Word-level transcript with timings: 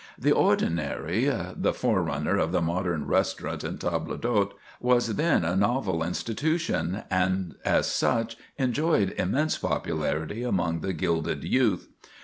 The 0.17 0.31
ordinary—the 0.31 1.73
forerunner 1.75 2.35
of 2.35 2.51
the 2.51 2.61
modern 2.63 3.05
restaurant 3.05 3.63
and 3.63 3.79
table 3.79 4.17
d'hôte—was 4.17 5.13
then 5.15 5.45
a 5.45 5.55
novel 5.55 6.01
institution, 6.03 7.03
and 7.11 7.53
as 7.63 7.85
such 7.85 8.35
enjoyed 8.57 9.11
immense 9.19 9.59
popularity 9.59 10.41
among 10.41 10.79
the 10.79 10.93
gilded 10.93 11.43
youth. 11.43 11.87